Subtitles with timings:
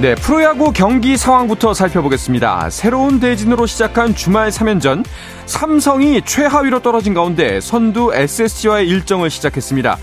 [0.00, 2.70] 네, 프로야구 경기 상황부터 살펴보겠습니다.
[2.70, 5.04] 새로운 대진으로 시작한 주말 3연전,
[5.46, 9.98] 삼성이 최하위로 떨어진 가운데 선두 SSG와의 일정을 시작했습니다.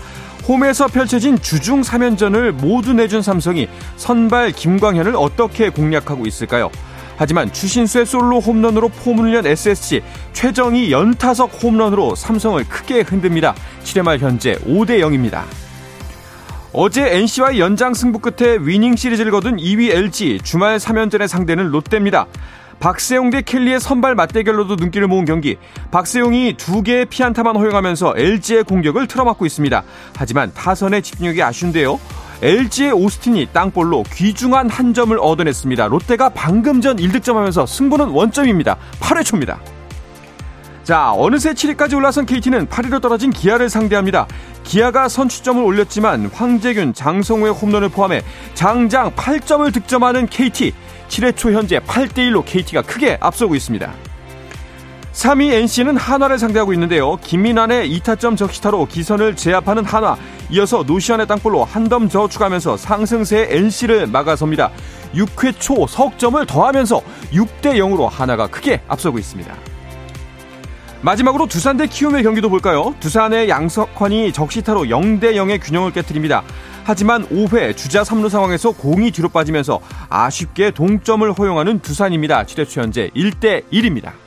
[0.46, 6.70] 홈에서 펼쳐진 주중 3연전을 모두 내준 삼성이 선발 김광현을 어떻게 공략하고 있을까요?
[7.16, 10.02] 하지만 추신수의 솔로 홈런으로 포문을 연 SSG,
[10.34, 13.54] 최정희 연타석 홈런으로 삼성을 크게 흔듭니다.
[13.82, 15.44] 7회 말 현재 5대 0입니다.
[16.78, 22.26] 어제 NC와의 연장 승부 끝에 위닝 시리즈를 거둔 2위 LG 주말 3연전의 상대는 롯데입니다.
[22.80, 25.56] 박세웅 대 켈리의 선발 맞대결로도 눈길을 모은 경기.
[25.90, 29.82] 박세웅이 두 개의 피안타만 허용하면서 LG의 공격을 틀어막고 있습니다.
[30.16, 31.98] 하지만 타선의 집중력이 아쉬운데요.
[32.42, 35.86] LG의 오스틴이 땅볼로 귀중한 한 점을 얻어냈습니다.
[35.86, 38.76] 롯데가 방금 전 1득점하면서 승부는 원점입니다.
[39.00, 39.58] 8회 초입니다.
[40.86, 44.28] 자, 어느새 7위까지 올라선 KT는 8위로 떨어진 기아를 상대합니다.
[44.62, 48.22] 기아가 선취점을 올렸지만 황재균, 장성우의 홈런을 포함해
[48.54, 50.72] 장장 8점을 득점하는 KT.
[51.08, 53.92] 7회 초 현재 8대1로 KT가 크게 앞서고 있습니다.
[55.12, 57.16] 3위 NC는 한화를 상대하고 있는데요.
[57.16, 60.16] 김민환의 2타점 적시타로 기선을 제압하는 한화.
[60.50, 64.70] 이어서 노시안의 땅볼로 한 점 더 추가하면서 상승세의 NC를 막아섭니다.
[65.16, 67.00] 6회 초 석점을 더하면서
[67.32, 69.52] 6대 0으로 한화가 크게 앞서고 있습니다.
[71.06, 72.92] 마지막으로 두산 대 키움의 경기도 볼까요?
[72.98, 76.42] 두산의 양석환이 적시타로 0대 0의 균형을 깨뜨립니다.
[76.82, 82.42] 하지만 5회 주자 3루 상황에서 공이 뒤로 빠지면서 아쉽게 동점을 허용하는 두산입니다.
[82.42, 84.25] 7회 초 현재 1대 1입니다.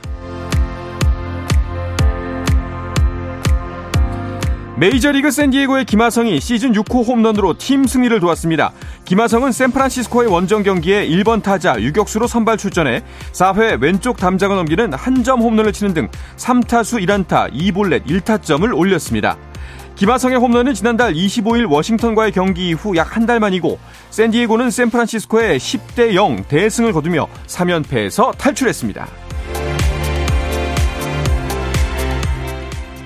[4.80, 8.72] 메이저리그 샌디에고의 김하성이 시즌 6호 홈런으로 팀 승리를 도왔습니다.
[9.04, 13.02] 김하성은 샌프란시스코의 원정 경기에 1번 타자 유격수로 선발 출전해
[13.32, 16.08] 4회 왼쪽 담장을 넘기는 한 점 홈런을 치는 등
[16.38, 19.36] 3타수 1안타 2볼넷 1타점을 올렸습니다.
[19.96, 26.42] 김하성의 홈런은 지난달 25일 워싱턴과의 경기 이후 약 한 달 만이고 샌디에고는 샌프란시스코에 10대 0
[26.48, 29.06] 대승을 거두며 3연패에서 탈출했습니다.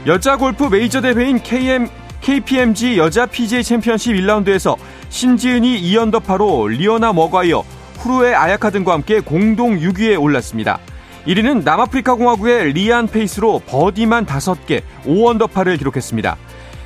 [0.07, 1.89] 여자 골프 메이저 대회인 KM,
[2.21, 4.77] KPMG 여자 PGA 챔피언십 1라운드에서
[5.09, 7.65] 신지은이 2언더파로 리오나 머과이어,
[8.01, 10.79] 후루에 아야카 등과 함께 공동 6위에 올랐습니다.
[11.27, 16.37] 1위는 남아프리카 공화국의 리안 페이스로 버디만 5개, 5언더파를 기록했습니다.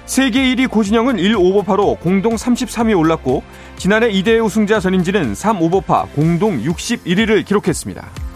[0.06, 3.42] 세계 1위 고진영은 1오버파로 공동 33위에 올랐고
[3.76, 8.27] 지난해 2대 우승자 전인지는 3오버파 공동 61위를 기록했습니다.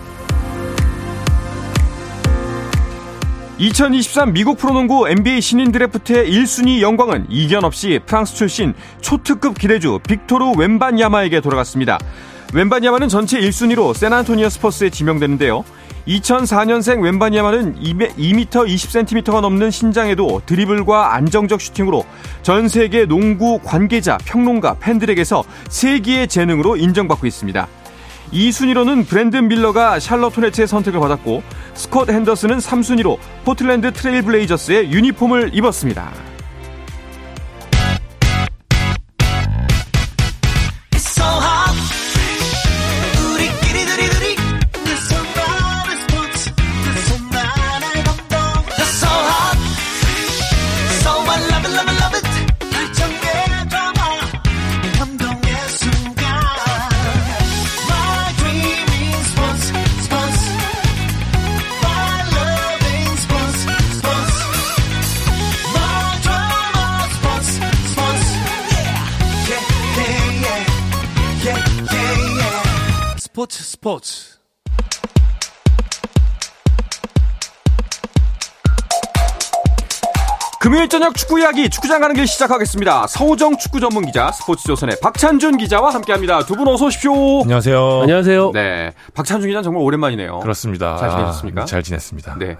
[3.62, 10.54] 2023 미국 프로농구 NBA 신인 드래프트의 1순위 영광은 이견 없이 프랑스 출신 초특급 기대주 빅토르
[10.58, 12.00] 웬반야마에게 돌아갔습니다.
[12.52, 15.64] 웬반야마는 전체 1순위로 세나토니어 스퍼스에 지명되는데요.
[16.08, 22.04] 2004년생 웬반야마는 2m 20cm가 넘는 신장에도 드리블과 안정적 슈팅으로
[22.42, 27.68] 전 세계 농구 관계자, 평론가, 팬들에게서 세기의 재능으로 인정받고 있습니다.
[28.32, 31.42] 2순위로는 브랜든 밀러가 샬럿 호네츠의 선택을 받았고
[31.74, 36.31] 스콧 핸더슨은 3순위로 포틀랜드 트레일 블레이저스의 유니폼을 입었습니다.
[73.32, 74.38] 스포츠 스포츠
[80.60, 83.08] 금요일 저녁 축구 이야기 축구장 가는 길 시작하겠습니다.
[83.08, 86.44] 서우정 축구 전문 기자 스포츠조선의 박찬준 기자와 함께합니다.
[86.44, 87.40] 두 분 어서 오십시오.
[87.42, 88.02] 안녕하세요.
[88.02, 88.52] 안녕하세요.
[88.52, 90.38] 네, 박찬준 기자 정말 오랜만이네요.
[90.40, 90.96] 그렇습니다.
[90.98, 91.62] 잘 지내셨습니까?
[91.62, 92.36] 아, 잘 지냈습니다.
[92.38, 92.56] 네.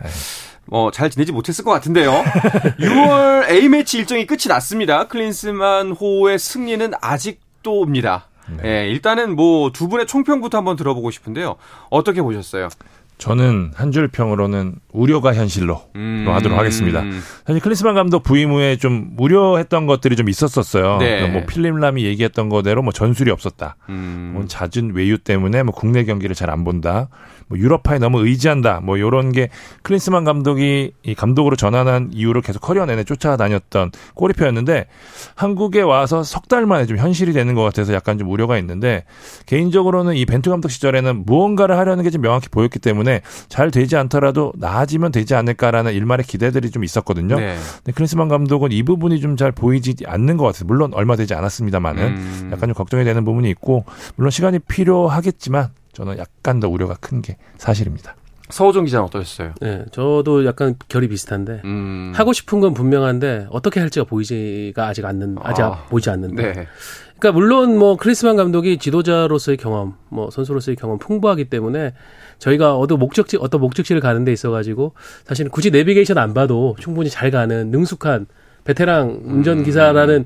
[0.66, 2.10] 뭐, 잘 지내지 못했을 것 같은데요.
[2.80, 5.06] 6월 A매치 일정이 끝이 났습니다.
[5.06, 8.26] 클린스만 호의 승리는 아직도입니다.
[8.62, 8.68] 네.
[8.84, 11.56] 예, 일단은 뭐 두 분의 총평부터 한번 들어보고 싶은데요.
[11.90, 12.68] 어떻게 보셨어요?
[13.18, 16.24] 저는 한 줄 평으로는 우려가 현실로 음.
[16.28, 17.04] 하도록 하겠습니다.
[17.46, 20.98] 사실 클린스만 감독 부임 후에 좀 우려했던 것들이 좀 있었었어요.
[20.98, 21.16] 네.
[21.18, 23.76] 그러니까 뭐 필립 람이 얘기했던 것대로 뭐 전술이 없었다.
[23.90, 24.32] 음.
[24.34, 27.08] 뭐 잦은 외유 때문에 뭐 국내 경기를 잘 안 본다.
[27.52, 28.80] 뭐 유럽파에 너무 의지한다.
[28.82, 29.48] 뭐 요런 게
[29.82, 34.86] 클린스만 감독이 이 감독으로 전환한 이유를 계속 커리어 내내 쫓아다녔던 꼬리표였는데
[35.34, 39.04] 한국에 와서 석 달 만에 좀 현실이 되는 것 같아서 약간 좀 우려가 있는데
[39.46, 44.52] 개인적으로는 이 벤투 감독 시절에는 무언가를 하려는 게 좀 명확히 보였기 때문에 잘 되지 않더라도
[44.56, 47.38] 나아지면 되지 않을까라는 일말의 기대들이 좀 있었거든요.
[47.38, 47.56] 네.
[47.76, 50.64] 근데 클린스만 감독은 이 부분이 좀 잘 보이지 않는 것 같아요.
[50.66, 52.50] 물론 얼마 되지 않았습니다만은 음.
[52.52, 53.84] 약간 좀 걱정이 되는 부분이 있고
[54.16, 58.16] 물론 시간이 필요하겠지만 저는 약간 더 우려가 큰 게 사실입니다.
[58.48, 59.54] 서호정 기자는 어떠셨어요?
[59.62, 62.12] 네, 저도 약간 결이 비슷한데 음.
[62.14, 66.42] 하고 싶은 건 분명한데 어떻게 할지가 보이지가 아직 않는 아직 아, 보이지 않는데.
[66.52, 66.66] 네.
[67.18, 71.94] 그러니까 물론 뭐 크리스만 감독이 지도자로서의 경험, 뭐 선수로서의 경험 풍부하기 때문에
[72.38, 77.08] 저희가 어떤 목적지 어떤 목적지를 가는 데 있어 가지고 사실은 굳이 내비게이션 안 봐도 충분히
[77.08, 78.26] 잘 가는 능숙한
[78.64, 80.24] 베테랑 운전 기사라는 음.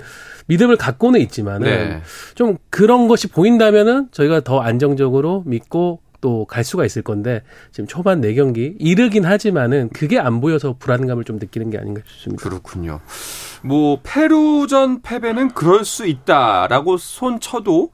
[0.49, 2.03] 믿음을 갖고는 있지만은 네.
[2.35, 7.43] 좀 그런 것이 보인다면은 저희가 더 안정적으로 믿고 또 갈 수가 있을 건데
[7.73, 12.43] 지금 초반 네 경기 이르긴 하지만은 그게 안 보여서 불안감을 좀 느끼는 게 아닌가 싶습니다.
[12.43, 13.01] 그렇군요.
[13.63, 17.91] 뭐 페루전 패배는 그럴 수 있다라고 손 쳐도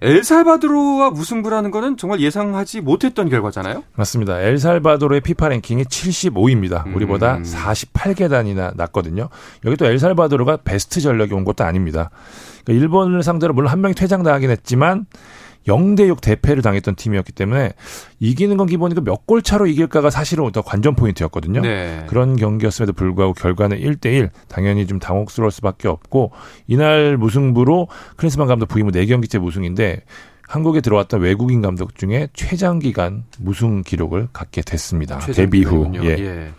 [0.00, 3.84] 엘살바도르와 무승부라는 거는 정말 예상하지 못했던 결과잖아요.
[3.94, 4.40] 맞습니다.
[4.40, 6.86] 엘살바도르의 피파 랭킹이 75입니다.
[6.86, 6.94] 음.
[6.94, 9.28] 우리보다 48계단이나 낮거든요.
[9.64, 12.10] 여기 또 엘살바도르가 베스트 전력이 온 것도 아닙니다.
[12.64, 15.06] 그러니까 일본을 상대로 물론 한 명이 퇴장당하긴 했지만
[15.66, 17.72] 0대6 대패를 당했던 팀이었기 때문에
[18.20, 21.62] 이기는 건 기본이고 몇 골 차로 이길까가 사실은 더 관전 포인트였거든요.
[21.62, 22.04] 네.
[22.08, 26.32] 그런 경기였음에도 불구하고 결과는 1대1 당연히 좀 당혹스러울 수밖에 없고
[26.66, 30.02] 이날 무승부로 크리스만 감독 부임 후 4경기째 무승인데
[30.46, 35.18] 한국에 들어왔던 외국인 감독 중에 최장 기간 무승 기록을 갖게 됐습니다.
[35.20, 35.90] 데뷔 후.
[36.02, 36.08] 예.
[36.10, 36.50] 예.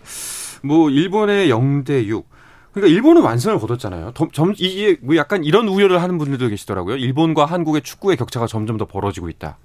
[0.64, 2.28] 뭐 일본의 0대 6
[2.76, 4.12] 그러니까 일본은 완승을 거뒀잖아요.
[4.32, 6.96] 점, 이게 뭐 약간 이런 우려를 하는 분들도 계시더라고요.
[6.96, 9.56] 일본과 한국의 축구의 격차가 점점 더 벌어지고 있다.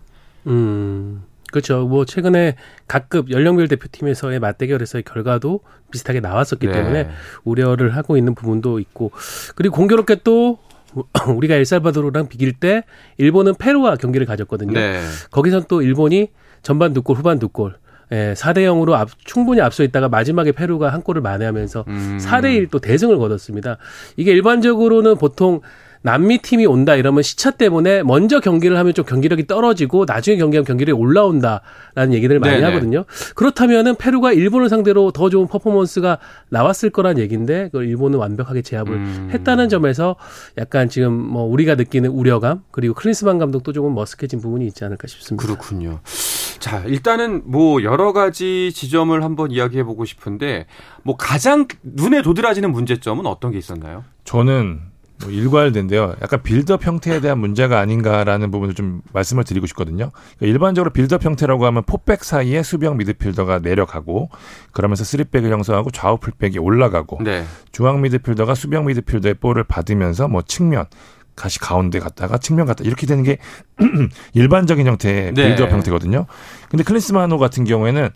[0.47, 1.23] 음.
[1.51, 1.85] 그렇죠.
[1.85, 2.55] 뭐 최근에
[2.87, 5.59] 각급 연령별 대표팀에서의 맞대결에서의 결과도
[5.91, 6.71] 비슷하게 나왔었기 네.
[6.71, 7.09] 때문에
[7.43, 9.11] 우려를 하고 있는 부분도 있고
[9.55, 10.59] 그리고 공교롭게 또
[11.35, 12.85] 우리가 엘살바도르랑 비길 때
[13.17, 14.71] 일본은 페루와 경기를 가졌거든요.
[14.71, 15.01] 네.
[15.31, 16.29] 거기선 또 일본이
[16.61, 17.75] 전반 두 골, 후반 두 골.
[18.11, 22.17] 예, 4대 0으로 앞, 충분히 앞서 있다가 마지막에 페루가 한 골을 만회하면서 음.
[22.21, 23.77] 4대 1또 대승을 거뒀습니다.
[24.17, 25.61] 이게 일반적으로는 보통
[26.03, 30.99] 남미 팀이 온다 이러면 시차 때문에 먼저 경기를 하면 좀 경기력이 떨어지고 나중에 경기하면 경기력이
[30.99, 32.65] 올라온다라는 얘기를 많이 네네.
[32.65, 33.05] 하거든요.
[33.35, 36.17] 그렇다면은 페루가 일본을 상대로 더 좋은 퍼포먼스가
[36.49, 39.29] 나왔을 거란 얘기인데 그걸 일본은 완벽하게 제압을 음.
[39.31, 40.15] 했다는 점에서
[40.57, 45.45] 약간 지금 뭐 우리가 느끼는 우려감 그리고 클린스만 감독도 조금 머쓱해진 부분이 있지 않을까 싶습니다.
[45.45, 45.99] 그렇군요.
[46.61, 50.67] 자, 일단은 뭐 여러 가지 지점을 한번 이야기해 보고 싶은데
[51.03, 54.03] 뭐 가장 눈에 도드라지는 문제점은 어떤 게 있었나요?
[54.23, 54.79] 저는
[55.21, 56.15] 뭐 일괄된데요.
[56.21, 60.11] 약간 빌드업 형태에 대한 문제가 아닌가라는 부분을 좀 말씀을 드리고 싶거든요.
[60.37, 64.29] 그러니까 일반적으로 빌드업 형태라고 하면 포백 사이에 수비형 미드필더가 내려가고
[64.71, 67.43] 그러면서 쓰리백을 형성하고 좌우 풀백이 올라가고 네.
[67.71, 70.85] 중앙 미드필더가 수비형 미드필더의 볼을 받으면서 뭐 측면
[71.35, 73.37] 다시 가운데 갔다가 측면 갔다 이렇게 되는 게
[74.33, 75.47] 일반적인 형태의 네.
[75.47, 76.25] 빌드업 형태거든요.
[76.69, 78.09] 근데 클린스만호 같은 경우에는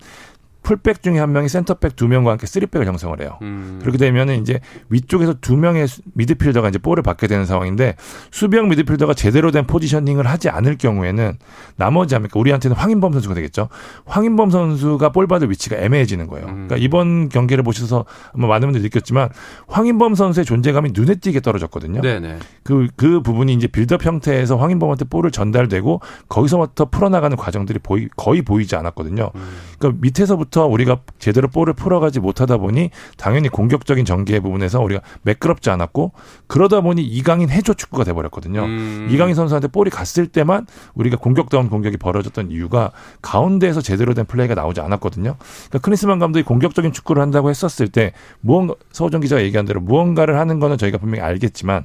[0.66, 3.38] 풀백 중에 한 명이 센터백 두 명과 함께 쓰리백을 형성을 해요.
[3.42, 3.78] 음.
[3.80, 4.58] 그렇게 되면은 이제
[4.88, 7.94] 위쪽에서 두 명의 미드필더가 이제 볼을 받게 되는 상황인데
[8.32, 11.38] 수비형 미드필더가 제대로 된 포지셔닝을 하지 않을 경우에는
[11.76, 12.40] 나머지 합니까?
[12.40, 13.68] 우리한테는 황인범 선수가 되겠죠.
[14.06, 16.48] 황인범 선수가 볼 받을 위치가 애매해지는 거예요.
[16.48, 16.54] 음.
[16.66, 18.04] 그러니까 이번 경기를 보셔서
[18.34, 19.28] 아마 많은 분들이 느꼈지만
[19.68, 22.00] 황인범 선수의 존재감이 눈에 띄게 떨어졌거든요.
[22.00, 22.38] 네네.
[22.64, 28.74] 그, 그 부분이 이제 빌드업 형태에서 황인범한테 볼을 전달되고 거기서부터 풀어나가는 과정들이 보이, 거의 보이지
[28.74, 29.30] 않았거든요.
[29.32, 29.48] 음.
[29.78, 35.68] 그러니까 밑에서부터 처음부터 우리가 제대로 볼을 풀어가지 못하다 보니 당연히 공격적인 전개 부분에서 우리가 매끄럽지
[35.68, 36.12] 않았고
[36.46, 38.64] 그러다 보니 이강인 해줘 축구가 돼버렸거든요.
[38.64, 39.08] 음.
[39.10, 44.80] 이강인 선수한테 볼이 갔을 때만 우리가 공격다운 공격이 벌어졌던 이유가 가운데에서 제대로 된 플레이가 나오지
[44.80, 45.36] 않았거든요.
[45.38, 50.58] 그러니까 클린스만 감독이 공격적인 축구를 한다고 했었을 때 무언가 서호정 기자가 얘기한 대로 무언가를 하는
[50.58, 51.84] 거는 저희가 분명히 알겠지만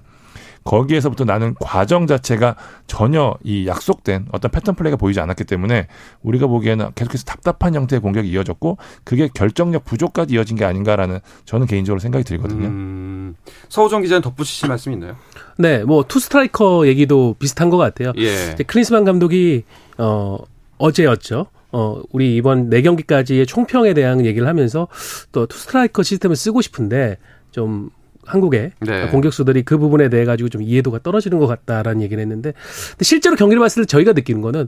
[0.64, 5.88] 거기에서부터 나는 과정 자체가 전혀 이 약속된 어떤 패턴 플레이가 보이지 않았기 때문에
[6.22, 12.00] 우리가 보기에는 계속해서 답답한 형태의 공격이 이어졌고 그게 결정력 부족까지 이어진 게 아닌가라는 저는 개인적으로
[12.00, 12.68] 생각이 들거든요.
[12.68, 13.36] 음,
[13.70, 15.16] 서호정 기자는 덧붙이실 말씀 있나요?
[15.58, 18.12] 네, 뭐 투 스트라이커 얘기도 비슷한 것 같아요.
[18.18, 18.56] 예.
[18.68, 19.64] 클린스만 감독이
[19.98, 20.38] 어
[20.78, 21.48] 어제였죠.
[21.72, 24.88] 어, 우리 이번 4경기까지의 총평에 대한 얘기를 하면서
[25.32, 27.18] 또 투스트라이커 시스템을 쓰고 싶은데
[27.52, 27.90] 좀
[28.26, 29.08] 한국의 네.
[29.08, 32.54] 공격수들이 그 부분에 대해 가지고 좀 이해도가 떨어지는 것 같다라는 얘기를 했는데
[32.92, 34.68] 근데 실제로 경기를 봤을 때 저희가 느끼는 거는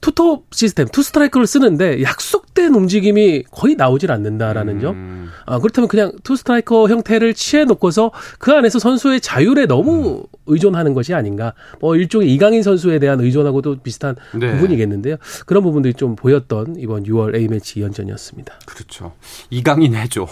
[0.00, 4.94] 투톱 시스템, 투 스트라이커를 쓰는데 약속된 움직임이 거의 나오질 않는다라는 점.
[4.94, 5.28] 음.
[5.46, 11.14] 아, 그렇다면 그냥 투 스트라이커 형태를 취해 놓고서 그 안에서 선수의 자율에 너무 의존하는 것이
[11.14, 11.54] 아닌가.
[11.80, 14.52] 뭐 일종의 이강인 선수에 대한 의존하고도 비슷한 네.
[14.52, 15.16] 부분이겠는데요.
[15.46, 18.52] 그런 부분들이 좀 보였던 이번 6월 A매치 2연전이었습니다.
[18.66, 19.12] 그렇죠.
[19.50, 20.26] 이강인 해줘.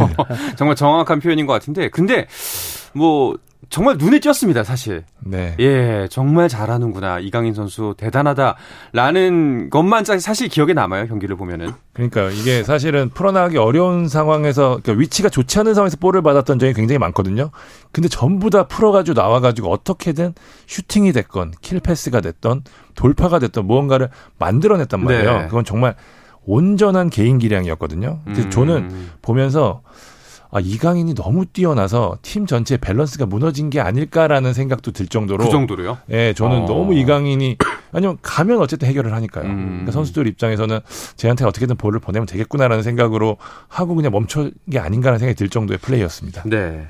[0.56, 2.26] 정말 정확한 표현인 것 같은데, 근데
[2.92, 3.36] 뭐
[3.70, 5.04] 정말 눈에 띄었습니다, 사실.
[5.20, 5.56] 네.
[5.58, 7.18] 예, 정말 잘하는구나.
[7.18, 11.72] 이강인 선수 대단하다라는 것만 사실 기억에 남아요, 경기를 보면은.
[11.92, 16.98] 그러니까 이게 사실은 풀어나가기 어려운 상황에서 그러니까 위치가 좋지 않은 상황에서 볼을 받았던 적이 굉장히
[16.98, 17.50] 많거든요.
[17.90, 20.34] 근데 전부 다 풀어 가지고 나와 가지고 어떻게든
[20.66, 22.62] 슈팅이 됐건 kill pass가 됐던
[22.94, 25.38] 돌파가 됐던 무언가를 만들어냈단 말이에요.
[25.38, 25.46] 네.
[25.46, 25.96] 그건 정말
[26.44, 28.20] 온전한 개인 기량이었거든요.
[28.24, 28.50] 근데 음.
[28.50, 29.82] 저는 보면서
[30.54, 35.98] 아, 이강인이 너무 뛰어나서 팀 전체의 밸런스가 무너진 게 아닐까라는 생각도 들 정도로 그 정도로요?
[36.10, 36.66] 예, 저는 어.
[36.66, 37.56] 너무 이강인이
[37.90, 39.46] 아니면 가면 어쨌든 해결을 하니까요.
[39.46, 39.66] 음.
[39.66, 40.78] 그러니까 선수들 입장에서는
[41.16, 46.44] 쟤한테 어떻게든 볼을 보내면 되겠구나라는 생각으로 하고 그냥 멈춘 게 아닌가라는 생각이 들 정도의 플레이였습니다.
[46.46, 46.86] 네.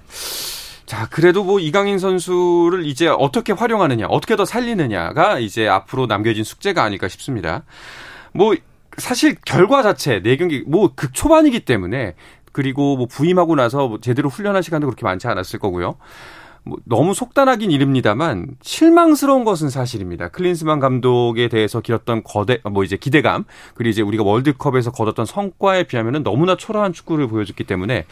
[0.85, 6.83] 자, 그래도 뭐 이강인 선수를 이제 어떻게 활용하느냐, 어떻게 더 살리느냐가 이제 앞으로 남겨진 숙제가
[6.83, 7.63] 아닐까 싶습니다.
[8.33, 8.55] 뭐
[8.99, 12.15] 사실 결과 자체 네 경기 뭐 극초반이기 때문에
[12.55, 15.97] 그리고 뭐 부임하고 나서 뭐 제대로 훈련할 시간도 그렇게 많지 않았을 거고요.
[16.63, 20.29] 뭐 너무 속단하긴 이릅니다만 실망스러운 것은 사실입니다.
[20.29, 23.45] 클린스만 감독에 대해서 길었던 거대 뭐 이제 기대감
[23.75, 28.07] 그리고 이제 우리가 월드컵에서 거뒀던 성과에 비하면은 너무나 초라한 축구를 보여줬기 때문에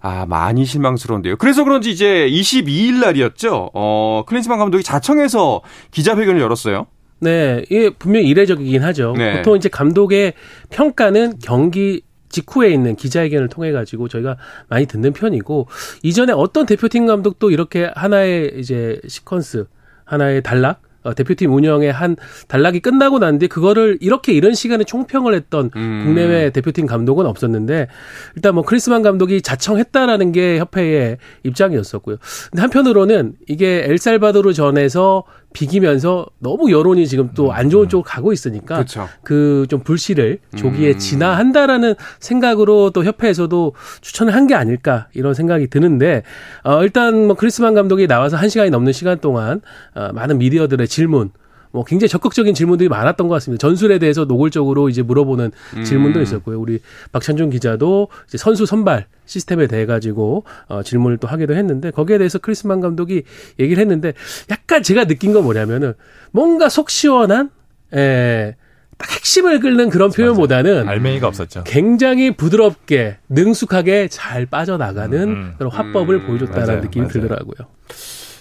[0.00, 1.36] 아 많이 실망스러운데요.
[1.36, 3.70] 그래서 그런지 이제 22일 날이었죠.
[3.72, 6.88] 어 클린스만 감독이 자청해서 기자회견을 열었어요.
[7.20, 9.14] 네, 이게 분명히 이례적이긴 하죠.
[9.16, 9.36] 네.
[9.36, 10.34] 보통 이제 감독의
[10.70, 14.36] 평가는 경기 직후에 있는 기자회견을 통해 가지고 저희가
[14.68, 15.68] 많이 듣는 편이고
[16.02, 19.66] 이전에 어떤 대표팀 감독도 이렇게 하나의 이제 시퀀스
[20.04, 22.16] 하나의 단락 어, 대표팀 운영의 한
[22.48, 26.02] 단락이 끝나고 난 뒤 그거를 이렇게 이런 시간에 총평을 했던 음.
[26.04, 27.86] 국내외 대표팀 감독은 없었는데
[28.34, 32.16] 일단 뭐 크리스만 감독이 자청했다라는 게 협회의 입장이었었고요.
[32.50, 35.22] 근데 한편으로는 이게 엘살바도르 전에서
[35.58, 39.08] 비기면서 너무 여론이 지금 또 안 좋은 쪽으로 가고 있으니까 그렇죠.
[39.24, 40.98] 그좀 불씨를 조기에 음.
[40.98, 46.22] 진화한다라는 생각으로 또 협회에서도 추천을 한 게 아닐까 이런 생각이 드는데
[46.64, 49.60] 어 일단 뭐 크리스만 감독이 나와서 한 시간이 넘는 시간 동안
[49.94, 51.30] 어 많은 미디어들의 질문
[51.70, 53.60] 뭐 굉장히 적극적인 질문들이 많았던 것 같습니다.
[53.60, 55.84] 전술에 대해서 노골적으로 이제 물어보는 음.
[55.84, 56.60] 질문도 있었고요.
[56.60, 56.80] 우리
[57.12, 62.38] 박찬준 기자도 이제 선수 선발 시스템에 대해 가지고 어 질문을 또 하기도 했는데 거기에 대해서
[62.38, 63.22] 크리스만 감독이
[63.58, 64.14] 얘기를 했는데
[64.50, 65.94] 약간 제가 느낀 건 뭐냐면은
[66.30, 67.50] 뭔가 속 시원한
[67.94, 68.54] 에,
[68.98, 71.62] 딱 핵심을 끓는 그런 표현보다는 알맹이가 없었죠.
[71.64, 75.54] 굉장히 부드럽게 능숙하게 잘 빠져나가는 음.
[75.56, 77.12] 그런 화법을 음, 보여줬다는 느낌이 맞아요.
[77.12, 77.68] 들더라고요.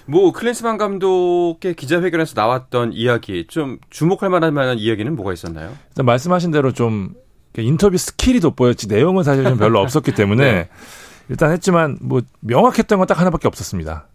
[0.07, 5.73] 뭐 클린스만 감독의 기자회견에서 나왔던 이야기 좀 주목할 만한 만한 이야기는 뭐가 있었나요?
[5.89, 7.13] 일단 말씀하신 대로 좀
[7.57, 10.69] 인터뷰 skill이 돋보였지 내용은 사실 좀 별로 없었기 때문에 네.
[11.29, 14.07] 일단 했지만 뭐 명확했던 건 딱 하나밖에 없었습니다.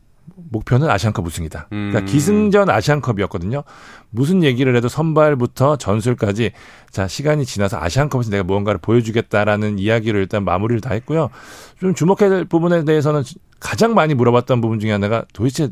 [0.51, 1.67] 목표는 아시안컵 우승이다.
[1.69, 2.05] 그러니까 음.
[2.07, 3.65] 기승전 아시안컵이었거든요.
[4.11, 6.53] 무슨 얘기를 해도 선발부터 전술까지
[6.91, 11.31] 자 시간이 지나서 아시안컵에서 내가 무언가를 보여주겠다라는 이야기를 일단 마무리를 다 했고요.
[11.81, 13.23] 좀 주목해야 될 부분에 대해서는
[13.63, 15.71] 가장 많이 물어봤던 부분 중에 하나가 도대체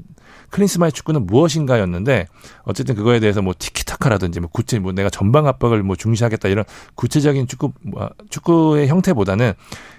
[0.51, 2.27] 클린스마의 축구는 무엇인가였는데
[2.63, 7.49] 어쨌든 그거에 대해서 뭐 티키타카라든지 뭐 구체 뭐 내가 전방 압박을 뭐 중시하겠다 이런 구체적인
[7.49, 9.55] 축구 뭐 축구의 형태보다는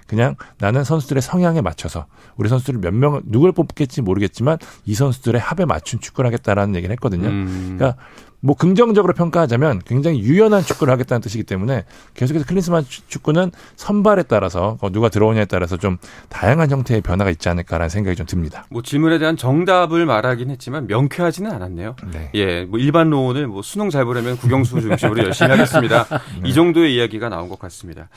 [0.08, 2.06] 그냥 나는 선수들의 성향에 맞춰서
[2.38, 7.28] 우리 선수들을 몇명 누굴 뽑겠지 모르겠지만 이 선수들의 합에 맞춘 축구를 하겠다라는 얘기를 했거든요.
[7.28, 7.76] 음.
[7.78, 8.02] 그러니까
[8.44, 14.78] 뭐 긍정적으로 평가하자면 굉장히 유연한 축구를 하겠다는 뜻이기 때문에 계속해서 클린스만 축- 축구는 선발에 따라서
[14.82, 15.98] 어, 누가 들어오냐에 따라서 좀
[16.30, 18.66] 다양한 형태의 변화가 있지 않을까라는 생각이 좀 듭니다.
[18.70, 21.96] 뭐 질문에 대한 정답을 말하긴 했지만 명쾌하지는 않았네요.
[22.12, 22.32] 네.
[22.34, 26.08] 예, 뭐 일반론을 뭐 수능 잘 보려면 국영수 중심으로 열심히 하겠습니다.
[26.44, 28.10] 이 정도의 이야기가 나온 것 같습니다.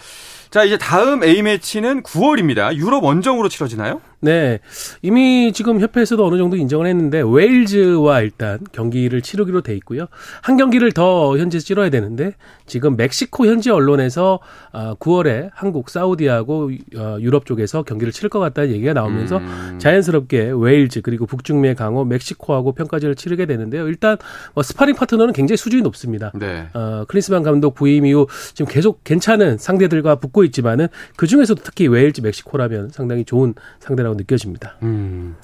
[0.51, 2.75] 자, 이제 다음 A 매치는 9월입니다.
[2.77, 4.01] 유럽 원정으로 치러지나요?
[4.25, 4.59] 네.
[5.03, 10.07] 이미 지금 협회에서도 어느 정도 인정을 했는데 웨일즈와 일단 경기를 치르기로 돼 있고요.
[10.41, 12.33] 한 경기를 더 현재 치러야 되는데
[12.65, 14.39] 지금 멕시코 현지 언론에서
[14.73, 19.79] 아, 9월에 한국, 사우디하고 어, 유럽 쪽에서 경기를 치를 것 같다는 얘기가 나오면서 음.
[19.79, 23.87] 자연스럽게 웨일즈 그리고 북중미의 강호 멕시코하고 평가전을 치르게 되는데요.
[23.89, 24.17] 일단
[24.55, 26.33] 뭐 스파링 파트너는 굉장히 수준이 높습니다.
[26.35, 26.69] 네.
[26.73, 32.23] 어, 클린스만 감독 부임 이후 지금 계속 괜찮은 상대들과 붙고 있지만은 그 중에서도 특히 웨일즈,
[32.23, 34.77] 멕시코라면 상당히 좋은 상대라고 느껴집니다.
[34.83, 35.37] 음.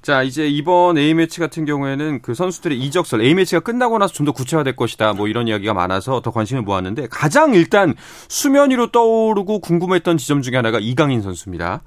[0.00, 4.76] 자, 이제 이번 A매치 같은 경우에는 그 선수들의 이적설, A매치가 끝나고 나서 좀 더 구체화될
[4.76, 5.12] 것이다.
[5.14, 7.94] 뭐 이런 이야기가 많아서 더 관심을 모았는데 가장 일단
[8.28, 11.80] 수면 위로 떠오르고 궁금했던 지점 중에 하나가 이강인 선수입니다.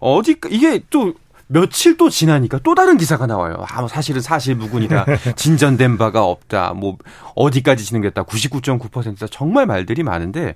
[0.00, 1.14] 어디, 이게 또
[1.48, 3.64] 며칠 또 지나니까 또 다른 기사가 나와요.
[3.68, 5.06] 아, 뭐 사실은 사실 무근이다.
[5.36, 6.74] 진전된 바가 없다.
[6.74, 6.98] 뭐
[7.34, 8.24] 어디까지 진행됐다.
[8.24, 9.26] 99.9%다.
[9.30, 10.54] 정말 말들이 많은데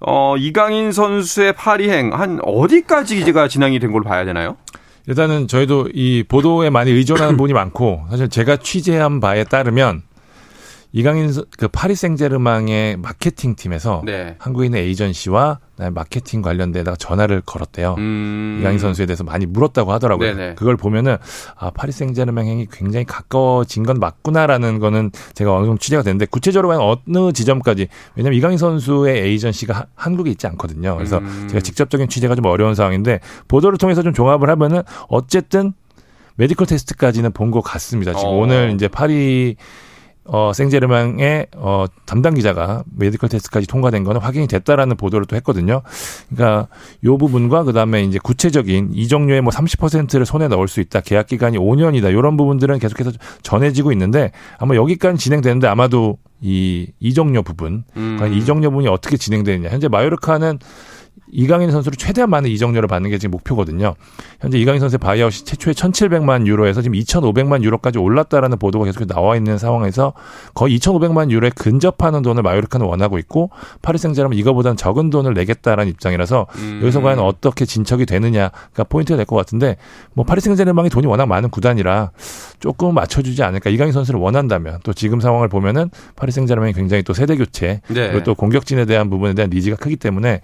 [0.00, 4.56] 어, 이강인 선수의 파리행 한 어디까지 이제가 진행이 된 걸로 봐야 되나요?
[5.06, 10.02] 일단은 저희도 이 보도에 많이 의존하는 분이 많고 사실 제가 취재한 바에 따르면
[10.92, 14.36] 이강인 그 파리 생제르맹의 마케팅 팀에서 네.
[14.64, 15.58] 있는 에이전시와
[15.92, 17.94] 마케팅 관련돼다가 전화를 걸었대요.
[17.98, 18.56] 음.
[18.60, 20.34] 이강인 선수에 대해서 많이 물었다고 하더라고요.
[20.34, 20.54] 네네.
[20.54, 21.18] 그걸 보면은
[21.58, 27.32] 아 파리 생제르맹이 굉장히 가까워진 건 맞구나라는 거는 제가 어느 정도 취재가 됐는데 구체적으로 어느
[27.32, 30.96] 지점까지 왜냐면 이강인 선수의 에이전시가 하- 한국에 있지 않거든요.
[30.96, 31.48] 그래서 음.
[31.50, 35.74] 제가 직접적인 취재가 좀 어려운 상황인데 보도를 통해서 좀 종합을 하면은 어쨌든
[36.36, 38.14] medical test까지는 본 것 같습니다.
[38.14, 38.32] 지금 어.
[38.38, 39.56] 오늘 이제 파리
[40.30, 45.80] 어, 생제르맹의 어, 담당 기자가 medical test까지 통과된 거는 확인이 됐다라는 보도를 또 했거든요.
[46.28, 46.68] 그러니까
[47.04, 51.00] 요 부분과 그다음에 이제 구체적인 이적료의 뭐 30%를 손에 넣을 수 있다.
[51.00, 52.10] 계약 기간이 5년이다.
[52.10, 58.20] 이런 부분들은 계속해서 전해지고 있는데 아마 여기까지 진행되는데 아마도 이 이적료 부분, 음.
[58.32, 59.70] 이적료 부분이 어떻게 진행되느냐.
[59.70, 60.58] 현재 마요르카는
[61.30, 63.94] 이강인 선수를 최대한 많은 이적료를 받는 게 지금 목표거든요.
[64.40, 69.58] 현재 이강인 선수의 바이아웃이 최초에 1,700만 유로에서 지금 2,500만 유로까지 올랐다라는 보도가 계속 나와 있는
[69.58, 70.12] 상황에서
[70.54, 73.50] 거의 2,500만 유로에 근접하는 돈을 마요르카는 원하고 있고
[73.82, 76.80] 파리 생제르맹은 이거보다는 적은 돈을 내겠다라는 입장이라서 음.
[76.82, 79.76] 여기서 과연 어떻게 진척이 되느냐가 포인트가 될 것 같은데
[80.14, 82.12] 뭐 파리 생제르맹이 돈이 워낙 많은 구단이라
[82.60, 83.70] 조금 맞춰주지 않을까.
[83.70, 88.08] 이강인 선수를 원한다면 또 지금 상황을 보면은 파리 생제르맹이 굉장히 또 세대 교체 네.
[88.08, 90.40] 그리고 또 공격진에 대한 부분에 대한 needs가 크기 때문에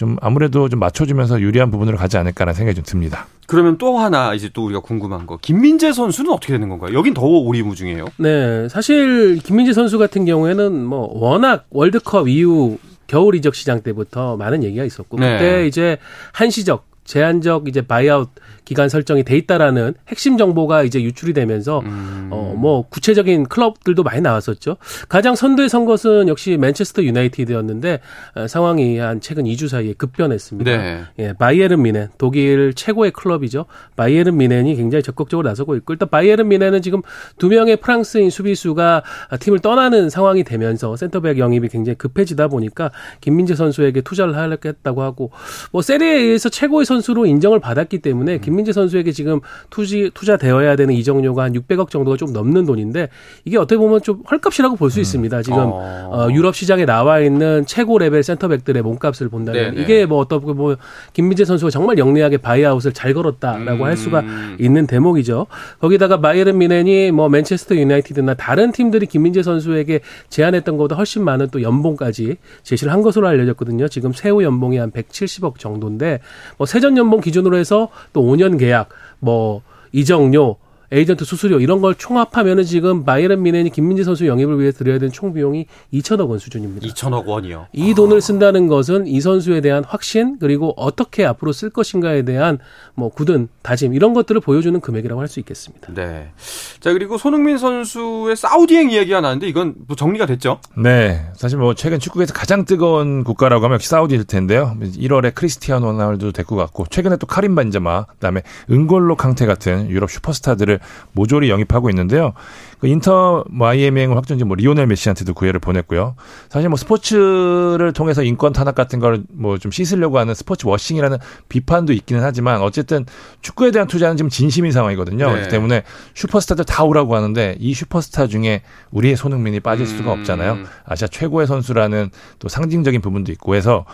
[0.00, 3.26] 좀 아무래도 좀 맞춰주면서 유리한 부분으로 가지 않을까라는 생각이 좀 듭니다.
[3.46, 5.36] 그러면 또 하나 이제 또 우리가 궁금한 거.
[5.36, 6.96] 김민재 선수는 어떻게 되는 건가요?
[6.96, 8.06] 여긴 더 오리무중이에요.
[8.16, 12.78] 네, 사실 김민재 선수 같은 경우에는 뭐 워낙 월드컵 이후
[13.08, 15.32] 겨울 이적 시장 때부터 많은 얘기가 있었고 네.
[15.34, 15.98] 그때 이제
[16.32, 18.28] 한시적 제한적 이제 buyout
[18.70, 22.28] 기간 설정이 돼 있다라는 핵심 정보가 이제 유출이 되면서 음.
[22.30, 24.76] 어뭐 구체적인 클럽들도 많이 나왔었죠.
[25.08, 27.98] 가장 선두에 선 것은 역시 맨체스터 유나이티드였는데
[28.36, 30.70] 어, 상황이 한 최근 2주 사이에 급변했습니다.
[30.70, 31.02] 네.
[31.18, 33.66] 예, 바이에른 미넨 독일 최고의 클럽이죠.
[33.96, 37.02] 바이에른 미넨이 굉장히 적극적으로 나서고 있고 일단 바이에른 미넨은 지금
[37.38, 39.02] 두 명의 프랑스인 수비수가
[39.40, 45.32] 팀을 떠나는 상황이 되면서 센터백 영입이 굉장히 급해지다 보니까 김민재 선수에게 투자를 하겠다고 하고
[45.72, 51.42] 뭐 세리에에서 최고의 선수 로 인정을 받았기 때문에 김민재 선수에게 지금 투지 투자되어야 되는 이적료가
[51.44, 53.08] 한 600억 정도가 좀 넘는 돈인데
[53.44, 55.42] 이게 어떻게 보면 좀 헐값이라고 볼 수 있습니다.
[55.42, 56.10] 지금 어.
[56.12, 59.82] 어, 유럽 시장에 나와 있는 최고 레벨 센터백들의 몸값을 본다면 네네.
[59.82, 60.76] 이게 뭐 어떻게 보면
[61.12, 64.56] 김민재 선수가 정말 영리하게 buyout을 잘 걸었다라고 할 수가 음.
[64.58, 65.46] 있는 대목이죠.
[65.80, 71.62] 거기다가 바이에른 뮌헨이 뭐 맨체스터 유나이티드나 다른 팀들이 김민재 선수에게 제안했던 것보다 훨씬 많은 또
[71.62, 73.86] 연봉까지 제시를 한 것으로 알려졌거든요.
[73.88, 76.18] 지금 세후 연봉이 한 170억 정도인데
[76.58, 78.88] 뭐 세전 연봉 기준으로 해서 또 5년 계약
[79.18, 79.62] 뭐
[79.92, 80.56] 이적료
[80.92, 85.32] 에이전트 수수료 이런 걸 총합하면은 지금 바이에른 뮌헨이 김민재 선수 영입을 위해 들여야 되는 총
[85.32, 86.86] 비용이 2천억 원 수준입니다.
[86.88, 87.68] 2천억 원이요.
[87.72, 92.58] 이 돈을 쓴다는 것은 이 선수에 대한 확신 그리고 어떻게 앞으로 쓸 것인가에 대한
[92.94, 95.94] 뭐 굳은 다짐 이런 것들을 보여주는 금액이라고 할 수 있겠습니다.
[95.94, 96.32] 네.
[96.80, 100.58] 자, 그리고 손흥민 선수의 사우디행 이야기가 나는데 이건 뭐 정리가 됐죠?
[100.76, 101.24] 네.
[101.36, 104.76] 사실 뭐 최근 축구에서 가장 뜨거운 국가라고 하면 역시 사우디일 텐데요.
[104.80, 110.79] 1월에 크리스티아노 호날두 데리고 갔고 최근에 또 카림 벤제마 그다음에 은골로 캉테 같은 유럽 슈퍼스타들을
[111.12, 112.32] 모조리 영입하고 있는데요.
[112.80, 116.16] 그 인터 마이애미행 확정지 뭐 리오넬 메시한테도 구애를 보냈고요.
[116.48, 121.18] 사실 뭐 스포츠를 통해서 인권 탄압 같은 걸 뭐 좀 씻으려고 하는 sports washing이라는
[121.48, 123.04] 비판도 있기는 하지만 어쨌든
[123.42, 125.26] 축구에 대한 투자는 지금 진심인 상황이거든요.
[125.26, 125.32] 네.
[125.32, 125.82] 그렇기 때문에
[126.14, 130.20] 슈퍼스타들 다 오라고 하는데 이 슈퍼스타 중에 우리의 손흥민이 빠질 수가 음.
[130.20, 130.58] 없잖아요.
[130.86, 133.84] 아시아 최고의 선수라는 또 상징적인 부분도 있고 해서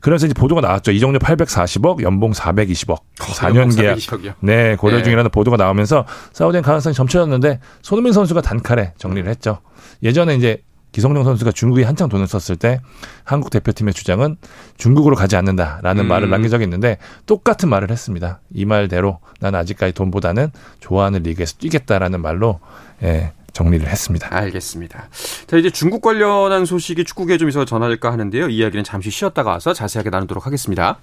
[0.00, 0.92] 그래서 이제 보도가 나왔죠.
[0.92, 3.96] 이정료 840억, 연봉 420억, 4년 계약.
[3.96, 4.32] 420억 이요.
[4.40, 5.02] 네, 고려 네.
[5.02, 9.58] 중이라는 보도가 나오면서 사우디엔 가능성이 점쳐졌는데 손흥민 선수 가 단칼에 정리를 했죠.
[10.02, 10.62] 예전에 이제
[10.92, 12.80] 기성용 선수가 중국에 한창 돈을 썼을 때
[13.22, 14.36] 한국 대표팀의 주장은
[14.78, 16.08] 중국으로 가지 않는다라는 음.
[16.08, 18.40] 말을 남긴 적이 있는데 똑같은 말을 했습니다.
[18.54, 22.60] 이 말대로 난 아직까지 돈보다는 좋아하는 리그에서 뛰겠다라는 말로
[23.02, 24.34] 예, 정리를 했습니다.
[24.34, 25.08] 알겠습니다.
[25.46, 28.48] 자, 이제 중국 관련한 소식이 축구계에 좀 있어서 전할까 하는데요.
[28.48, 30.98] 이 이야기는 잠시 쉬었다가 와서 자세하게 나누도록 하겠습니다.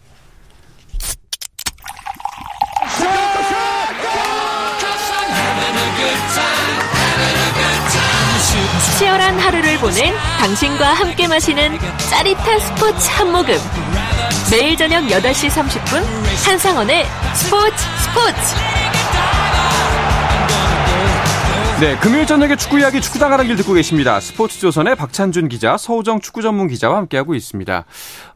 [9.03, 11.77] 치열한 하루를 보낸 당신과 함께 마시는
[12.09, 13.53] 짜릿한 스포츠 한 모금.
[14.49, 16.01] 매일 저녁 8시 30분
[16.45, 18.82] 한상원의 스포츠 스포츠.
[21.83, 24.21] 네, 금요일 저녁에 축구 이야기 축구당 하는 길 듣고 계십니다.
[24.21, 27.83] 스포츠조선의 박찬준 기자, 서우정 축구 전문 기자와 함께하고 있습니다.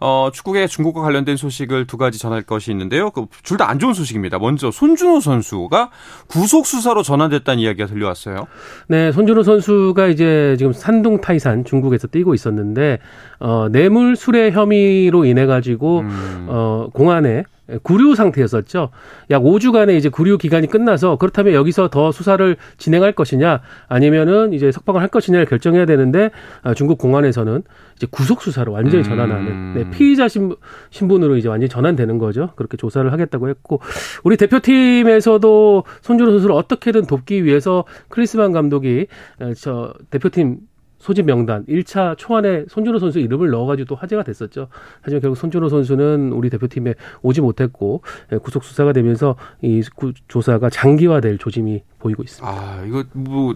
[0.02, 3.10] 어, 축구계 중국과 관련된 소식을 두 가지 전할 것이 있는데요.
[3.12, 4.38] 그 둘 다 안 좋은 소식입니다.
[4.38, 5.92] 먼저 손준호 선수가
[6.28, 8.48] 구속 수사로 전환됐다는 이야기가 들려왔어요.
[8.90, 13.00] 네, 손준호 선수가 이제 지금 산둥 타이산 중국에서 뛰고 있었는데
[13.40, 16.48] 어, 뇌물 수뢰 혐의로 인해 가지고 음.
[16.50, 17.46] 어, 공안에
[17.84, 18.90] 구류 상태였었죠.
[19.30, 25.02] 약 5주간의 이제 구류 기간이 끝나서 그렇다면 여기서 더 수사를 진행할 것이냐 아니면은 이제 석방을
[25.02, 26.32] 할 것이냐를 결정해야 되는데
[26.64, 27.64] 아, 중국 공안에서는
[27.96, 29.04] 이제 구속 수사로 완전히 음.
[29.04, 30.58] 전환하는 네, 피의자 신분,
[30.92, 32.52] 신분으로 이제 완전히 전환되는 거죠.
[32.56, 33.82] 그렇게 조사를 하겠다고 했고
[34.24, 39.08] 우리 대표팀에서도 손준호 선수를 어떻게든 돕기 위해서 크리스만 감독이
[39.40, 40.60] 어, 저 대표팀
[41.00, 44.68] 소집 명단 1차 초안에 손준호 선수 이름을 넣어가지고 또 화제가 됐었죠.
[45.02, 48.02] 하지만 결국 손준호 선수는 우리 대표팀에 오지 못했고
[48.34, 52.48] 예, 구속 수사가 되면서 이 구- 조사가 장기화될 조짐이 보이고 있습니다.
[52.48, 53.56] 아, 이거 뭐,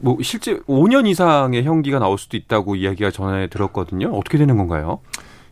[0.00, 4.08] 뭐 실제 5년 이상의 형기가 나올 수도 있다고 이야기가 전에 들었거든요.
[4.08, 5.00] 어떻게 되는 건가요?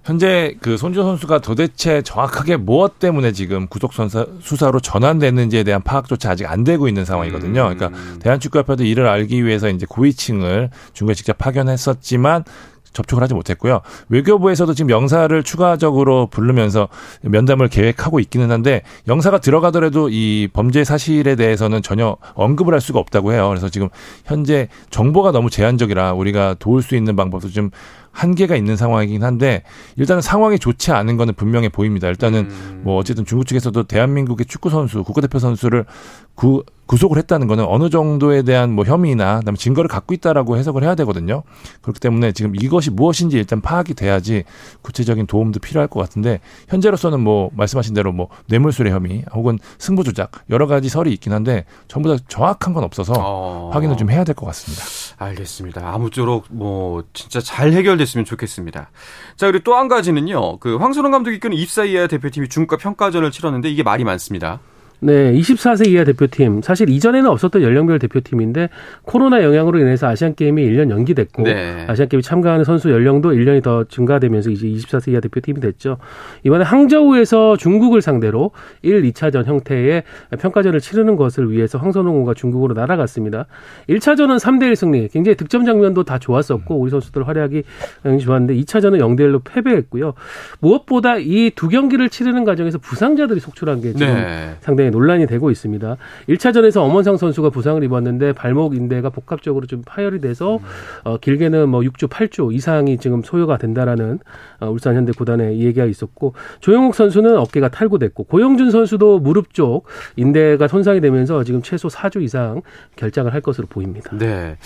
[0.04, 6.30] 현재 그 손준 선수가 도대체 정확하게 무엇 때문에 지금 구속 선사, 수사로 전환됐는지에 대한 파악조차
[6.30, 7.68] 아직 안 되고 있는 상황이거든요.
[7.68, 7.76] 음.
[7.76, 12.44] 그러니까 대한축구협회도 이를 알기 위해서 이제 고위층을 중국에 직접 파견했었지만
[12.92, 13.80] 접촉을 하지 못했고요.
[14.08, 16.88] 외교부에서도 지금 영사를 추가적으로 부르면서
[17.22, 23.32] 면담을 계획하고 있기는 한데 영사가 들어가더라도 이 범죄 사실에 대해서는 전혀 언급을 할 수가 없다고
[23.32, 23.48] 해요.
[23.48, 23.88] 그래서 지금
[24.24, 27.70] 현재 정보가 너무 제한적이라 우리가 도울 수 있는 방법도 좀
[28.12, 29.62] 한계가 있는 상황이긴 한데
[29.96, 32.08] 일단은 상황이 좋지 않은 거는 분명해 보입니다.
[32.08, 32.80] 일단은 음.
[32.84, 35.86] 뭐 어쨌든 중국 측에서도 대한민국의 축구 선수, 국가대표 선수를
[36.34, 40.94] 구, 구속을 했다는 거는 어느 정도에 대한 뭐 혐의나 그다음에 증거를 갖고 있다라고 해석을 해야
[40.96, 41.42] 되거든요.
[41.80, 44.44] 그렇기 때문에 지금 이것이 무엇인지 일단 파악이 돼야지
[44.82, 50.32] 구체적인 도움도 필요할 것 같은데 현재로서는 뭐 말씀하신 대로 뭐 뇌물수뢰 혐의 혹은 승부 조작
[50.50, 53.70] 여러 가지 설이 있긴 한데 전부 다 정확한 건 없어서 어.
[53.72, 54.82] 확인을 좀 해야 될 것 같습니다.
[55.18, 55.92] 알겠습니다.
[55.94, 58.90] 아무쪼록 뭐 진짜 잘 해결 됐으면 좋겠습니다.
[59.36, 60.58] 자 그리고 또 한 가지는요.
[60.58, 64.60] 그 황선홍 감독이 이끄는 입사 이하 대표팀이 중국과 평가전을 치렀는데 이게 말이 많습니다.
[65.04, 68.68] 네, 24세 이하 대표팀 사실 이전에는 없었던 연령별 대표팀인데
[69.02, 71.84] 코로나 영향으로 인해서 아시안 게임이 1년 연기됐고 네.
[71.88, 75.98] 아시안 게임 참가하는 선수 연령도 1년이 더 증가되면서 이제 24세 이하 대표팀이 됐죠.
[76.44, 80.04] 이번에 항저우에서 중국을 상대로 1, 2차전 형태의
[80.38, 83.46] 평가전을 치르는 것을 위해서 황선홍호가 중국으로 날아갔습니다.
[83.88, 85.08] 1차전은 3대 1 승리.
[85.08, 87.64] 굉장히 득점 장면도 다 좋았었고 우리 선수들 활약이
[88.04, 90.14] 굉장히 좋았는데 2차전은 0대 1로 패배했고요.
[90.60, 94.56] 무엇보다 이 두 경기를 치르는 과정에서 부상자들이 속출한 게 지금 네.
[94.60, 95.96] 상당히 논란이 되고 있습니다.
[96.28, 100.60] 1차전에서 엄원상 선수가 부상을 입었는데 발목 인대가 복합적으로 좀 파열이 돼서
[101.02, 104.20] 어, 길게는 뭐 6주, 8주 이상이 지금 소요가 된다라는
[104.60, 110.68] 어, 울산 현대 구단의 얘기가 있었고 조영욱 선수는 어깨가 탈구됐고 고영준 선수도 무릎 쪽 인대가
[110.68, 112.62] 손상이 되면서 지금 최소 4주 이상
[112.96, 114.16] 결장을 할 것으로 보입니다.
[114.16, 114.56] 네.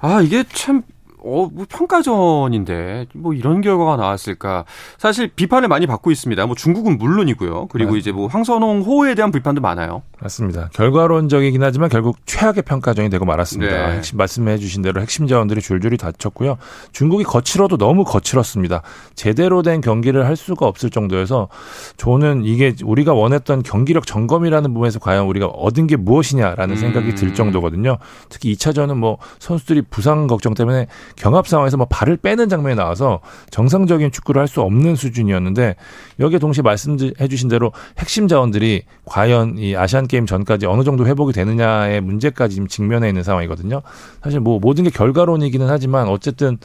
[0.00, 0.82] 아 이게 참.
[1.24, 4.64] 어, 뭐 평가전인데 뭐 이런 결과가 나왔을까?
[4.98, 6.46] 사실 비판을 많이 받고 있습니다.
[6.46, 7.68] 뭐 중국은 물론이고요.
[7.68, 7.98] 그리고 네.
[7.98, 10.02] 이제 뭐 황선홍 호에 대한 비판도 많아요.
[10.20, 10.68] 맞습니다.
[10.74, 13.88] 결과론적이긴 하지만 결국 최악의 평가전이 되고 말았습니다.
[13.88, 13.96] 네.
[13.96, 16.58] 핵심 말씀해 주신 대로 핵심 자원들이 줄줄이 다쳤고요.
[16.92, 18.82] 중국이 거칠어도 너무 거칠었습니다.
[19.14, 21.48] 제대로 된 경기를 할 수가 없을 정도여서
[21.96, 27.14] 저는 이게 우리가 원했던 경기력 점검이라는 부분에서 과연 우리가 얻은 게 무엇이냐라는 생각이 음.
[27.14, 27.98] 들 정도거든요.
[28.28, 34.10] 특히 2차전은 뭐 선수들이 부상 걱정 때문에 경합 상황에서 뭐 발을 빼는 장면이 나와서 정상적인
[34.10, 35.74] 축구를 할 수 없는 수준이었는데
[36.20, 41.32] 여기에 동시에 말씀해 주신 대로 핵심 자원들이 과연 이 아시안 게임 전까지 어느 정도 회복이
[41.32, 43.82] 되느냐의 문제까지 지금 직면해 있는 상황이거든요.
[44.22, 46.58] 사실 뭐 모든 게 결과론이기는 하지만 어쨌든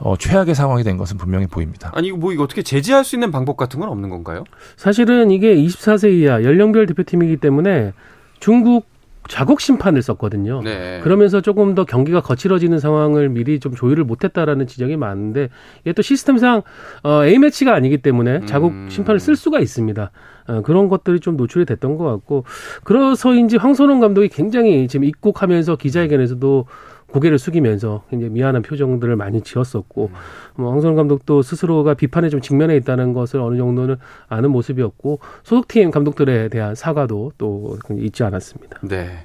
[0.00, 1.90] 어, 최악의 상황이 된 것은 분명히 보입니다.
[1.94, 4.44] 아니 뭐 이거 어떻게 제재할 수 있는 방법 같은 건 없는 건가요?
[4.76, 7.92] 사실은 이게 24세 이하 연령별 대표팀이기 때문에
[8.38, 8.86] 중국
[9.28, 10.62] 자국 심판을 썼거든요.
[10.64, 11.00] 네.
[11.02, 15.50] 그러면서 조금 더 경기가 거칠어지는 상황을 미리 좀 조율을 못했다라는 지적이 많은데
[15.82, 16.62] 이게 또 시스템상
[17.04, 18.88] 어, A 매치가 아니기 때문에 자국 음.
[18.90, 20.10] 심판을 쓸 수가 있습니다.
[20.48, 22.44] 어, 그런 것들이 좀 노출이 됐던 것 같고
[22.84, 26.66] 그래서인지 황선홍 감독이 굉장히 지금 입국하면서 기자회견에서도
[27.12, 30.10] 고개를 숙이면서 굉장히 미안한 표정들을 많이 지었었고
[30.56, 33.96] 뭐 황선홍 감독도 스스로가 비판에 좀 직면해 있다는 것을 어느 정도는
[34.28, 38.78] 아는 모습이었고 소속팀 감독들에 대한 사과도 또 잊지 않았습니다.
[38.82, 39.24] 네.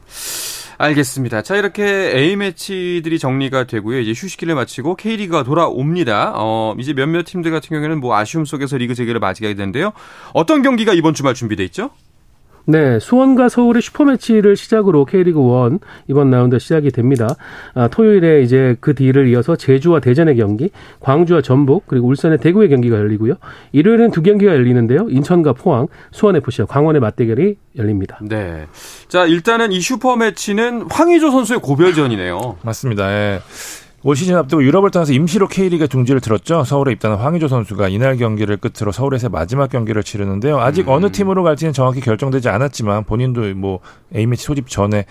[0.78, 1.44] 알겠습니다.
[1.44, 4.00] 자, 이렇게 A매치들이 정리가 되고요.
[4.00, 6.34] 이제 휴식기를 마치고 K리그가 돌아옵니다.
[6.36, 9.94] 어, 이제 몇몇 팀들 같은 경우에는 뭐 아쉬움 속에서 리그 재개를 맞이하게 되는데요.
[10.34, 11.92] 어떤 경기가 이번 주말 준비돼 있죠?
[12.66, 15.40] 네, 수원과 서울의 슈퍼매치를 시작으로 K리그
[15.72, 17.28] 1 이번 라운드 시작이 됩니다.
[17.74, 20.70] 아, 토요일에 이제 그 뒤를 이어서 제주와 대전의 경기,
[21.02, 23.36] 광주와 전북, 그리고 울산의 대구의 경기가 열리고요.
[23.74, 25.08] 일요일은 두 경기가 열리는데요.
[25.10, 28.20] 인천과 포항, 수원FC와 강원의 맞대결이 열립니다.
[28.22, 28.68] 네.
[29.10, 32.58] 자, 일단은 이 슈퍼매치는 황의조 선수의 고별전이네요.
[32.62, 33.12] 맞습니다.
[33.12, 33.40] 예.
[34.06, 36.66] 올 시즌 앞두고 유럽을 떠나서 임시로 K리그 둥지를 들었죠.
[36.66, 40.60] 서울에 입단한 황의조 선수가 이날 경기를 끝으로 서울에서 마지막 경기를 치르는데요.
[40.60, 40.94] 아직 음.
[40.94, 43.80] 어느 팀으로 갈지는 정확히 결정되지 않았지만 본인도 뭐
[44.14, 45.06] A매치 소집 전에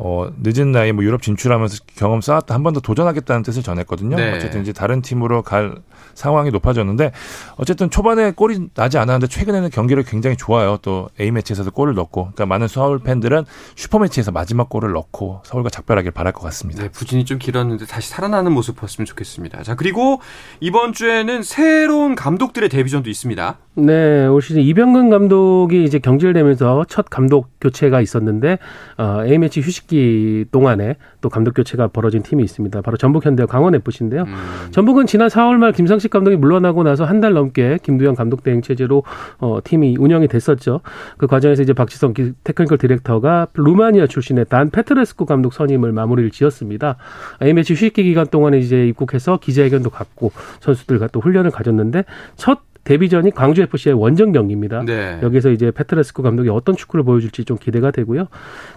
[0.00, 4.14] 어, 늦은 나이에 뭐 유럽 진출하면서 경험 쌓았다 한 번 더 도전하겠다는 뜻을 전했거든요.
[4.16, 4.32] 네.
[4.36, 5.74] 어쨌든 이제 다른 팀으로 갈
[6.14, 7.10] 상황이 높아졌는데
[7.56, 10.78] 어쨌든 초반에 골이 나지 않았는데 최근에는 경기를 굉장히 좋아요.
[10.82, 15.70] 또 A 매치에서도 골을 넣고 그러니까 많은 서울 팬들은 슈퍼 매치에서 마지막 골을 넣고 서울과
[15.70, 16.82] 작별하길 바랄 것 같습니다.
[16.82, 19.62] 네, 부진이 좀 길었는데 다시 살아나는 모습 봤으면 좋겠습니다.
[19.64, 20.20] 자 그리고
[20.60, 23.58] 이번 주에는 새로운 감독들의 데뷔전도 있습니다.
[23.76, 28.58] 네, 올 시즌 이병근 감독이 이제 경질되면서 첫 감독 교체가 있었는데
[28.98, 32.80] 어, A 매치 휴식 기 동안에 또 감독 교체가 벌어진 팀이 있습니다.
[32.82, 34.22] 바로 전북 현대 강원 FC인데요.
[34.22, 34.34] 음.
[34.70, 39.02] 전북은 지난 4월 말 김상식 감독이 물러나고 나서 한 달 넘게 김두현 감독 대행 체제로
[39.38, 40.82] 어, 팀이 운영이 됐었죠.
[41.16, 42.14] 그 과정에서 이제 박지성
[42.44, 46.96] technical director가 루마니아 출신의 단 페트레스코 감독 선임을 마무리를 지었습니다.
[47.42, 52.04] A 매치 휴식기 기간 동안에 이제 입국해서 기자회견도 갖고 선수들과 또 훈련을 가졌는데
[52.36, 54.82] 첫 데뷔전이 광주 FC의 원정 경기입니다.
[54.82, 55.18] 네.
[55.22, 58.28] 여기서 이제 페트레스코 감독이 어떤 축구를 보여줄지 좀 기대가 되고요.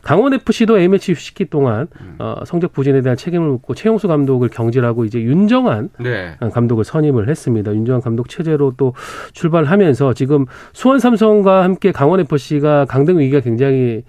[0.03, 2.15] 강원 FC도 A매치 휴식기 동안 음.
[2.19, 6.35] 어, 성적 부진에 대한 책임을 묻고 최용수 감독을 경질하고 이제 윤정한 네.
[6.51, 7.73] 감독을 선임을 했습니다.
[7.73, 8.93] 윤정한 감독 체제로 또
[9.31, 14.05] 출발하면서 지금 수원 삼성과 함께 강원 FC가 강등 위기가 굉장히 어,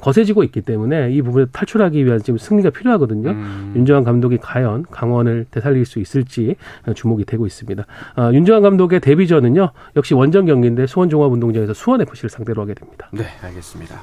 [0.00, 3.30] 거세지고 있기 때문에 이 부분을 탈출하기 위한 지금 승리가 필요하거든요.
[3.30, 3.72] 음.
[3.76, 6.56] 윤정환 감독이 과연 강원을 되살릴 수 있을지
[6.94, 7.84] 주목이 되고 있습니다.
[8.16, 13.08] 어, 윤정환 감독의 데뷔전은요 역시 원정 경기인데 수원종합운동장에서 수원 FC를 상대로 하게 됩니다.
[13.12, 14.00] 네, 알겠습니다.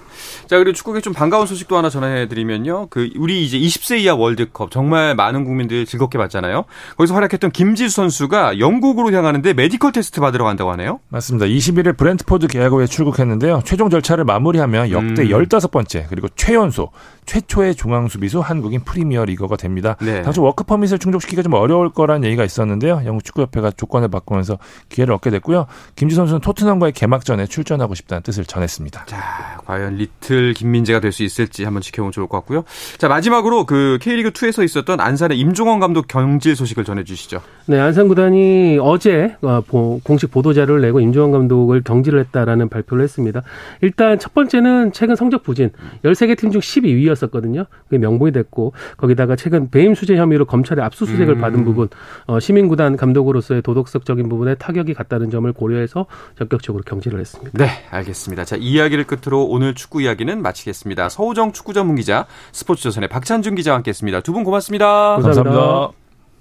[0.48, 2.88] 자 그리고 축구계 좀 반가운 소식도 하나 전해드리면요.
[2.89, 6.65] 그 우리 이제 20세 이하 월드컵 정말 많은 국민들이 즐겁게 봤잖아요.
[6.98, 11.00] 거기서 활약했던 김지수 선수가 영국으로 향하는데 medical test 받으러 간다고 하네요.
[11.10, 11.46] 맞습니다.
[11.48, 13.62] 21일 브렌트포드 계약후에 출국했는데요.
[13.65, 15.30] 최종 절차를 마무리하면 역대 음.
[15.30, 16.92] 15 번째 그리고 최연소
[17.36, 19.96] 최초의 중앙 수비수 한국인 프리미어 리거가 됩니다.
[20.02, 20.22] 네.
[20.22, 23.04] 당초 워크 퍼밋을 충족시키기가 좀 어려울 거란 얘기가 있었는데요.
[23.06, 24.58] 영국 축구협회가 조건을 바꾸면서
[24.89, 25.65] 기회를 얻게 됐고요.
[25.96, 29.06] 김지 선수는 토트넘과의 개막전에 출전하고 싶다는 뜻을 전했습니다.
[29.06, 32.63] 자, 과연 리틀 김민재가 될 수 있을지 한번 지켜보면 좋을 것 같고요.
[32.98, 37.41] 자, 마지막으로 그 K리그 2에서 있었던 안산의 임종원 감독 경질 소식을 전해 주시죠.
[37.65, 39.62] 네, 안산 구단이 어제 어,
[40.04, 43.41] 공식 보도 자료를 내고 임종원 감독을 경질을 했다라는 발표를 했습니다.
[43.82, 45.70] 일단 첫 번째는 최근 성적 부진
[46.06, 47.21] 13개 팀 중 12위였습니다.
[47.22, 47.66] 있었거든요.
[47.86, 51.42] 그게 명분이 됐고 거기다가 최근 배임 수재 혐의로 검찰의 압수수색을 음.
[51.42, 51.88] 받은 부분
[52.26, 56.06] 어, 시민구단 감독으로서의 도덕성적인 부분에 타격이 갔다는 점을 고려해서
[56.38, 57.52] 적극적으로 경질을 했습니다.
[57.54, 58.46] 네, 알겠습니다.
[58.46, 61.10] 자, 이 이야기를 끝으로 오늘 축구 이야기는 마치겠습니다.
[61.10, 64.22] 서우정 축구 전문 기자, 스포츠조선의 박찬준 기자와 함께했습니다.
[64.22, 65.18] 두 분 고맙습니다.
[65.22, 65.92] 감사합니다.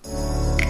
[0.04, 0.69] 감사합니다.